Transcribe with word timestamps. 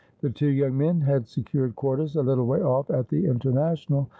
The 0.21 0.31
two 0.31 0.47
young 0.47 0.79
men 0.79 1.01
had 1.01 1.27
secured 1.27 1.75
quarters 1.75 2.15
a 2.15 2.23
little 2.23 2.47
way 2.47 2.57
ofE 2.57 2.89
at 2.89 3.09
the 3.09 3.27
International. 3.27 4.09